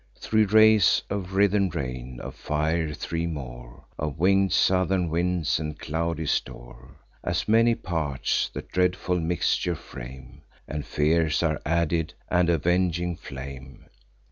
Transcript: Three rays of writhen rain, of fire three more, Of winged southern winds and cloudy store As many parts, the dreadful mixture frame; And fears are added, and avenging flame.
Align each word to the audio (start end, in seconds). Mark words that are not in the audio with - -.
Three 0.17 0.45
rays 0.45 1.03
of 1.11 1.33
writhen 1.35 1.69
rain, 1.75 2.19
of 2.21 2.33
fire 2.33 2.91
three 2.91 3.27
more, 3.27 3.85
Of 3.99 4.17
winged 4.17 4.51
southern 4.51 5.09
winds 5.09 5.59
and 5.59 5.77
cloudy 5.77 6.25
store 6.25 6.95
As 7.23 7.47
many 7.47 7.75
parts, 7.75 8.49
the 8.51 8.63
dreadful 8.63 9.19
mixture 9.19 9.75
frame; 9.75 10.41
And 10.67 10.83
fears 10.87 11.43
are 11.43 11.61
added, 11.67 12.15
and 12.31 12.49
avenging 12.49 13.15
flame. 13.15 13.85